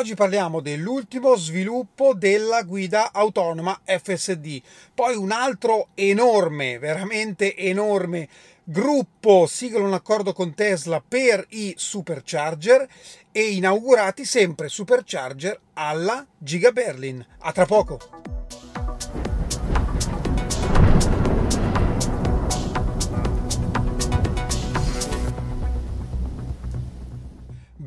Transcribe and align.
Oggi 0.00 0.14
parliamo 0.14 0.60
dell'ultimo 0.60 1.36
sviluppo 1.36 2.14
della 2.14 2.62
guida 2.62 3.12
autonoma 3.12 3.82
FSD, 3.84 4.62
poi 4.94 5.14
un 5.14 5.30
altro 5.30 5.88
enorme, 5.92 6.78
veramente 6.78 7.54
enorme 7.54 8.26
gruppo 8.64 9.46
sigla 9.46 9.80
un 9.80 9.92
accordo 9.92 10.32
con 10.32 10.54
Tesla 10.54 11.02
per 11.06 11.44
i 11.50 11.74
supercharger 11.76 12.88
e 13.30 13.50
inaugurati 13.50 14.24
sempre 14.24 14.70
supercharger 14.70 15.60
alla 15.74 16.26
Giga 16.38 16.72
Berlin. 16.72 17.22
A 17.40 17.52
tra 17.52 17.66
poco! 17.66 18.29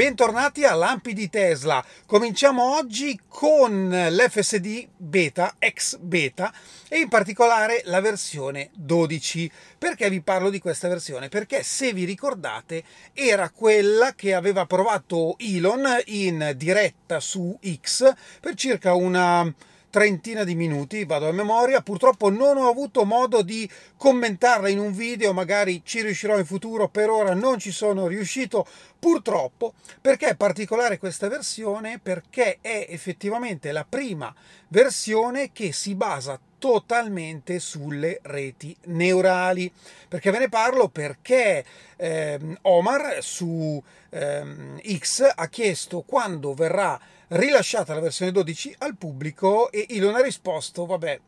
Bentornati 0.00 0.64
a 0.64 0.72
Lampi 0.72 1.12
di 1.12 1.28
Tesla. 1.28 1.84
Cominciamo 2.06 2.74
oggi 2.74 3.20
con 3.28 3.90
l'FSD 3.90 4.88
beta, 4.96 5.56
ex 5.58 5.98
beta, 5.98 6.50
e 6.88 7.00
in 7.00 7.08
particolare 7.10 7.82
la 7.84 8.00
versione 8.00 8.70
12. 8.72 9.52
Perché 9.76 10.08
vi 10.08 10.22
parlo 10.22 10.48
di 10.48 10.58
questa 10.58 10.88
versione? 10.88 11.28
Perché 11.28 11.62
se 11.62 11.92
vi 11.92 12.04
ricordate 12.04 12.82
era 13.12 13.50
quella 13.50 14.14
che 14.14 14.32
aveva 14.32 14.64
provato 14.64 15.36
Elon 15.38 15.86
in 16.06 16.54
diretta 16.56 17.20
su 17.20 17.58
X 17.62 18.10
per 18.40 18.54
circa 18.54 18.94
una 18.94 19.52
trentina 19.90 20.44
di 20.44 20.54
minuti, 20.54 21.04
vado 21.04 21.28
a 21.28 21.32
memoria, 21.32 21.82
purtroppo 21.82 22.30
non 22.30 22.56
ho 22.56 22.68
avuto 22.68 23.04
modo 23.04 23.42
di 23.42 23.68
commentarla 23.96 24.68
in 24.68 24.78
un 24.78 24.92
video, 24.92 25.32
magari 25.32 25.82
ci 25.84 26.00
riuscirò 26.00 26.38
in 26.38 26.46
futuro, 26.46 26.88
per 26.88 27.10
ora 27.10 27.34
non 27.34 27.58
ci 27.58 27.72
sono 27.72 28.06
riuscito, 28.06 28.66
purtroppo, 29.00 29.72
perché 30.00 30.28
è 30.28 30.36
particolare 30.36 30.98
questa 30.98 31.26
versione? 31.26 31.98
Perché 31.98 32.58
è 32.60 32.86
effettivamente 32.90 33.72
la 33.72 33.86
prima 33.88 34.32
versione 34.68 35.50
che 35.50 35.72
si 35.72 35.94
basa 35.96 36.38
totalmente 36.58 37.58
sulle 37.58 38.20
reti 38.22 38.76
neurali. 38.84 39.72
Perché 40.06 40.30
ve 40.30 40.38
ne 40.38 40.48
parlo? 40.48 40.88
Perché 40.88 41.64
ehm, 41.96 42.58
Omar 42.62 43.18
su 43.22 43.82
ehm, 44.10 44.80
X 44.98 45.32
ha 45.34 45.48
chiesto 45.48 46.02
quando 46.02 46.54
verrà 46.54 47.00
rilasciata 47.28 47.94
la 47.94 48.00
versione 48.00 48.30
12 48.30 48.76
al 48.78 48.96
pubblico 48.96 49.72
e 49.72 49.86
Elon 49.88 50.14
ha 50.14 50.20
risposto, 50.20 50.84
vabbè, 50.84 51.20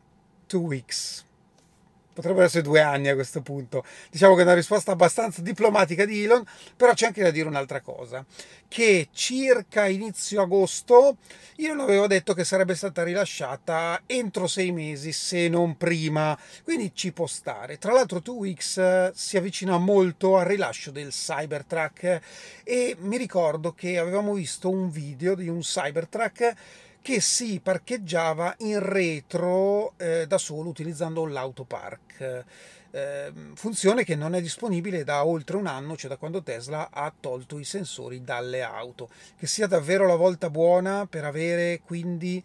two 0.45 0.61
weeks 0.61 1.25
potrebbero 2.13 2.45
essere 2.45 2.63
due 2.63 2.81
anni 2.81 3.09
a 3.09 3.15
questo 3.15 3.41
punto. 3.41 3.83
Diciamo 4.09 4.35
che 4.35 4.41
è 4.41 4.43
una 4.43 4.53
risposta 4.53 4.91
abbastanza 4.91 5.41
diplomatica 5.41 6.05
di 6.05 6.23
Elon, 6.23 6.43
però 6.75 6.93
c'è 6.93 7.07
anche 7.07 7.23
da 7.23 7.31
dire 7.31 7.47
un'altra 7.47 7.81
cosa, 7.81 8.23
che 8.67 9.09
circa 9.11 9.87
inizio 9.87 10.41
agosto 10.41 11.17
Elon 11.55 11.81
aveva 11.81 12.07
detto 12.07 12.33
che 12.33 12.43
sarebbe 12.43 12.73
stata 12.73 13.03
rilasciata 13.03 14.01
entro 14.07 14.47
sei 14.47 14.71
mesi, 14.71 15.11
se 15.11 15.47
non 15.49 15.77
prima, 15.77 16.37
quindi 16.63 16.91
ci 16.95 17.11
può 17.11 17.27
stare. 17.27 17.77
Tra 17.77 17.93
l'altro 17.93 18.19
2X 18.19 18.81
eh, 18.81 19.11
si 19.13 19.37
avvicina 19.37 19.77
molto 19.77 20.37
al 20.37 20.45
rilascio 20.45 20.89
del 20.89 21.09
Cybertruck 21.09 22.21
e 22.63 22.95
mi 22.99 23.17
ricordo 23.17 23.73
che 23.73 23.99
avevamo 23.99 24.33
visto 24.33 24.69
un 24.69 24.89
video 24.89 25.35
di 25.35 25.47
un 25.47 25.59
Cybertruck 25.59 26.55
che 27.03 27.19
si 27.19 27.59
parcheggiava 27.61 28.55
in 28.59 28.79
retro 28.79 29.93
eh, 29.97 30.25
da 30.25 30.37
solo 30.37 30.69
utilizzando 30.69 31.25
l'autopark. 31.25 32.45
Eh, 32.91 33.33
funzione 33.55 34.05
che 34.05 34.15
non 34.15 34.35
è 34.35 34.41
disponibile 34.41 35.03
da 35.03 35.25
oltre 35.25 35.57
un 35.57 35.67
anno, 35.67 35.97
cioè 35.97 36.09
da 36.09 36.15
quando 36.15 36.41
Tesla 36.41 36.89
ha 36.91 37.13
tolto 37.19 37.59
i 37.59 37.65
sensori 37.65 38.23
dalle 38.23 38.61
auto. 38.61 39.09
Che 39.37 39.45
sia 39.47 39.67
davvero 39.67 40.07
la 40.07 40.15
volta 40.15 40.49
buona 40.49 41.05
per 41.05 41.25
avere 41.25 41.81
quindi 41.83 42.41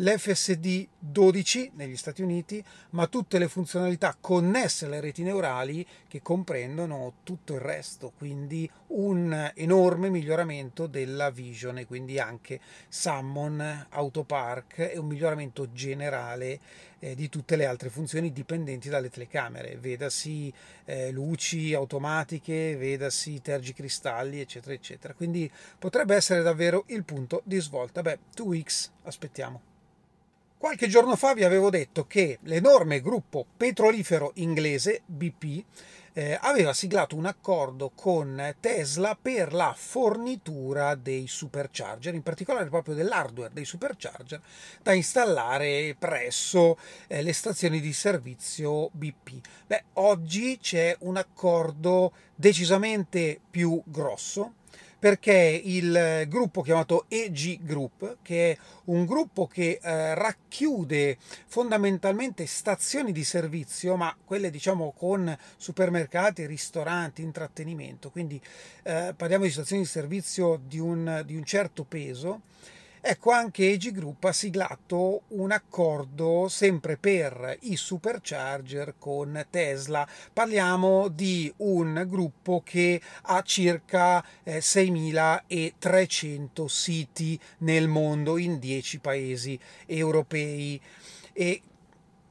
l'FSD 0.00 0.86
12 0.96 1.72
negli 1.74 1.96
Stati 1.96 2.22
Uniti, 2.22 2.62
ma 2.90 3.08
tutte 3.08 3.38
le 3.38 3.48
funzionalità 3.48 4.16
connesse 4.20 4.86
alle 4.86 5.00
reti 5.00 5.24
neurali 5.24 5.84
che 6.06 6.22
comprendono 6.22 7.14
tutto 7.24 7.54
il 7.54 7.60
resto, 7.60 8.12
quindi 8.16 8.70
un 8.88 9.50
enorme 9.56 10.08
miglioramento 10.08 10.86
della 10.86 11.30
Vision 11.30 11.78
e 11.78 11.86
quindi 11.86 12.20
anche 12.20 12.60
Summon, 12.88 13.86
Autopark 13.90 14.78
e 14.78 14.98
un 14.98 15.06
miglioramento 15.06 15.72
generale 15.72 16.60
eh, 17.00 17.16
di 17.16 17.28
tutte 17.28 17.56
le 17.56 17.66
altre 17.66 17.90
funzioni 17.90 18.32
dipendenti 18.32 18.88
dalle 18.88 19.10
telecamere, 19.10 19.78
vedasi 19.78 20.52
eh, 20.84 21.10
luci 21.10 21.74
automatiche, 21.74 22.76
vedasi 22.76 23.40
tergicristalli, 23.40 24.38
eccetera, 24.38 24.74
eccetera. 24.74 25.12
Quindi 25.14 25.50
potrebbe 25.76 26.14
essere 26.14 26.42
davvero 26.42 26.84
il 26.88 27.02
punto 27.02 27.42
di 27.44 27.58
svolta. 27.58 28.00
Beh, 28.02 28.20
2X, 28.36 28.90
aspettiamo. 29.02 29.68
Qualche 30.58 30.88
giorno 30.88 31.14
fa 31.14 31.34
vi 31.34 31.44
avevo 31.44 31.70
detto 31.70 32.08
che 32.08 32.40
l'enorme 32.42 33.00
gruppo 33.00 33.46
petrolifero 33.56 34.32
inglese 34.34 35.02
BP 35.06 35.64
eh, 36.14 36.36
aveva 36.40 36.72
siglato 36.72 37.14
un 37.14 37.26
accordo 37.26 37.92
con 37.94 38.56
Tesla 38.58 39.16
per 39.16 39.52
la 39.52 39.72
fornitura 39.78 40.96
dei 40.96 41.28
supercharger, 41.28 42.12
in 42.12 42.24
particolare 42.24 42.68
proprio 42.68 42.96
dell'hardware 42.96 43.52
dei 43.52 43.64
supercharger 43.64 44.40
da 44.82 44.92
installare 44.94 45.94
presso 45.96 46.76
eh, 47.06 47.22
le 47.22 47.32
stazioni 47.32 47.78
di 47.78 47.92
servizio 47.92 48.90
BP. 48.90 49.46
Beh, 49.64 49.84
oggi 49.92 50.58
c'è 50.60 50.96
un 51.02 51.18
accordo 51.18 52.12
decisamente 52.34 53.40
più 53.48 53.80
grosso 53.86 54.54
perché 54.98 55.60
il 55.64 56.24
gruppo 56.28 56.62
chiamato 56.62 57.04
EG 57.08 57.62
Group, 57.62 58.18
che 58.22 58.52
è 58.52 58.58
un 58.86 59.04
gruppo 59.06 59.46
che 59.46 59.78
eh, 59.80 60.14
racchiude 60.14 61.18
fondamentalmente 61.46 62.46
stazioni 62.46 63.12
di 63.12 63.22
servizio, 63.22 63.96
ma 63.96 64.16
quelle 64.24 64.50
diciamo 64.50 64.92
con 64.96 65.36
supermercati, 65.56 66.46
ristoranti, 66.46 67.22
intrattenimento, 67.22 68.10
quindi 68.10 68.40
eh, 68.82 69.14
parliamo 69.16 69.44
di 69.44 69.50
stazioni 69.50 69.82
di 69.82 69.88
servizio 69.88 70.60
di 70.66 70.78
un, 70.78 71.22
di 71.24 71.36
un 71.36 71.44
certo 71.44 71.84
peso, 71.84 72.42
Ecco, 73.10 73.30
anche 73.30 73.70
EG 73.70 73.92
Group 73.92 74.24
ha 74.24 74.34
siglato 74.34 75.22
un 75.28 75.50
accordo 75.50 76.46
sempre 76.48 76.98
per 76.98 77.56
i 77.60 77.74
supercharger 77.74 78.96
con 78.98 79.46
Tesla. 79.48 80.06
Parliamo 80.30 81.08
di 81.08 81.50
un 81.56 82.04
gruppo 82.06 82.60
che 82.62 83.00
ha 83.22 83.40
circa 83.40 84.22
eh, 84.42 84.58
6.300 84.58 86.66
siti 86.66 87.40
nel 87.60 87.88
mondo 87.88 88.36
in 88.36 88.58
10 88.58 88.98
paesi 88.98 89.58
europei. 89.86 90.78
E 91.32 91.62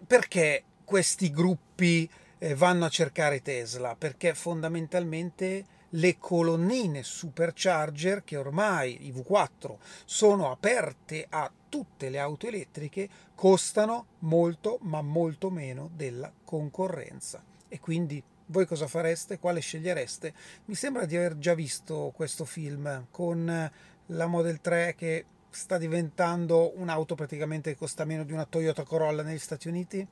perché 0.06 0.64
questi 0.86 1.32
gruppi 1.32 2.08
eh, 2.38 2.54
vanno 2.54 2.86
a 2.86 2.90
cercare 2.90 3.42
Tesla? 3.42 3.96
Perché 3.96 4.36
fondamentalmente 4.36 5.66
le 5.92 6.18
colonnine 6.18 7.04
supercharger 7.04 8.24
che 8.24 8.38
ormai 8.38 9.08
i 9.08 9.12
V4 9.12 9.76
sono 10.06 10.52
aperte 10.52 11.26
a 11.30 11.52
tutte 11.70 12.10
le 12.10 12.20
auto 12.20 12.48
elettriche 12.48 13.10
costano 13.36 14.08
molto 14.20 14.80
ma 14.82 15.02
molto 15.02 15.50
meno 15.50 15.90
della 15.94 16.32
concorrenza 16.44 17.44
e 17.68 17.80
quindi 17.80 18.22
voi 18.50 18.66
cosa 18.66 18.88
fareste? 18.88 19.40
Quale 19.40 19.60
scegliereste? 19.60 20.34
Mi 20.66 20.76
sembra 20.76 21.06
di 21.06 21.18
aver 21.18 21.38
già 21.38 21.54
visto 21.54 22.14
questo 22.16 22.46
film 22.46 23.08
con 23.12 23.72
la 24.06 24.26
Model 24.26 24.62
3 24.62 24.96
che 24.96 25.26
sta 25.50 25.78
diventando 25.78 26.72
un'auto 26.78 27.16
praticamente 27.16 27.72
che 27.72 27.78
costa 27.78 28.06
meno 28.06 28.24
di 28.24 28.32
una 28.32 28.46
Toyota 28.46 28.84
Corolla 28.84 29.22
negli 29.22 29.38
Stati 29.38 29.68
Uniti. 29.68 30.06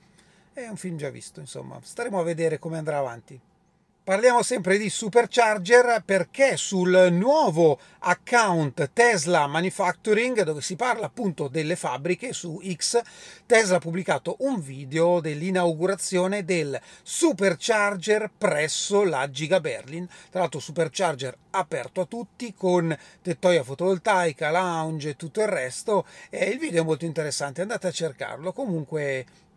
È 0.52 0.68
un 0.68 0.76
film 0.76 0.98
già 0.98 1.10
visto, 1.10 1.40
insomma. 1.40 1.80
Staremo 1.82 2.20
a 2.20 2.24
vedere 2.24 2.60
come 2.60 2.78
andrà 2.78 2.98
avanti. 2.98 3.40
Parliamo 4.06 4.44
sempre 4.44 4.78
di 4.78 4.88
supercharger 4.88 6.04
perché 6.06 6.58
sul 6.58 7.08
nuovo 7.10 7.80
account 8.02 8.92
Tesla 8.94 9.48
Manufacturing, 9.48 10.44
dove 10.44 10.62
si 10.62 10.76
parla 10.76 11.08
appunto 11.08 11.48
delle 11.48 11.76
fabbriche 11.76 12.32
su 12.32 12.62
X, 12.64 13.02
Tesla 13.48 13.78
ha 13.78 13.80
pubblicato 13.80 14.36
un 14.42 14.62
video 14.62 15.22
dell'inaugurazione 15.22 16.46
del 16.46 16.80
supercharger 17.02 18.30
presso 18.38 19.04
la 19.04 19.28
Giga 19.32 19.60
Berlin. 19.60 20.08
Tra 20.30 20.42
l'altro 20.42 20.60
supercharger 20.60 21.36
aperto 21.50 22.02
a 22.02 22.06
tutti 22.06 22.54
con 22.54 22.96
tettoia 23.24 23.64
fotovoltaica, 23.64 24.52
lounge 24.52 25.10
e 25.10 25.16
tutto 25.16 25.42
il 25.42 25.48
resto. 25.48 26.06
E 26.30 26.46
il 26.52 26.60
video 26.60 26.84
è 26.84 26.86
molto 26.86 27.06
interessante, 27.06 27.64
andate 27.64 27.88
a 27.88 27.92
cercarlo. 27.92 28.54
Comunque 28.54 29.26